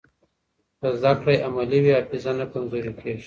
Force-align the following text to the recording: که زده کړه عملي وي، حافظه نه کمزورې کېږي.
که 0.79 0.87
زده 1.01 1.11
کړه 1.19 1.33
عملي 1.47 1.79
وي، 1.81 1.93
حافظه 1.97 2.31
نه 2.39 2.45
کمزورې 2.53 2.91
کېږي. 2.99 3.19